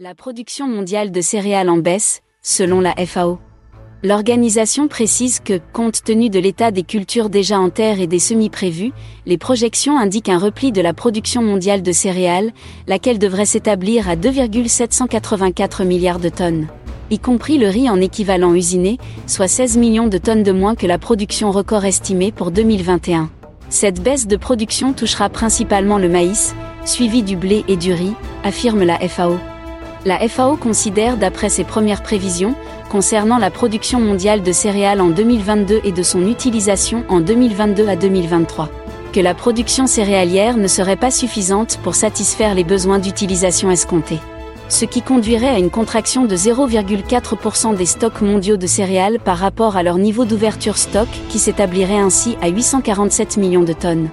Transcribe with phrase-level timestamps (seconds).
[0.00, 3.40] La production mondiale de céréales en baisse, selon la FAO.
[4.04, 8.48] L'organisation précise que, compte tenu de l'état des cultures déjà en terre et des semis
[8.48, 8.92] prévus,
[9.26, 12.52] les projections indiquent un repli de la production mondiale de céréales,
[12.86, 16.68] laquelle devrait s'établir à 2,784 milliards de tonnes.
[17.10, 20.86] Y compris le riz en équivalent usiné, soit 16 millions de tonnes de moins que
[20.86, 23.30] la production record estimée pour 2021.
[23.68, 26.54] Cette baisse de production touchera principalement le maïs,
[26.84, 29.40] suivi du blé et du riz, affirme la FAO.
[30.04, 32.54] La FAO considère d'après ses premières prévisions,
[32.88, 37.96] concernant la production mondiale de céréales en 2022 et de son utilisation en 2022 à
[37.96, 38.68] 2023,
[39.12, 44.20] que la production céréalière ne serait pas suffisante pour satisfaire les besoins d'utilisation escomptés.
[44.68, 49.76] Ce qui conduirait à une contraction de 0,4% des stocks mondiaux de céréales par rapport
[49.76, 54.10] à leur niveau d'ouverture stock qui s'établirait ainsi à 847 millions de tonnes.